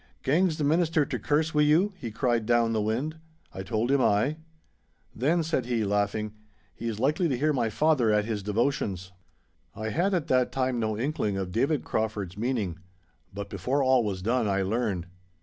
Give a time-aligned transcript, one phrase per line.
[0.23, 3.17] 'Gangs the Minister to Kerse wi' you?' he cried down the wind.
[3.53, 4.37] I told him ay.
[5.15, 6.33] 'Then,' said he, laughing,
[6.73, 9.11] 'he is likely to hear my father at his devotions.'
[9.75, 12.79] I had at that time no inkling of David Crauford's meaning,
[13.31, 15.05] but before all was done I learned.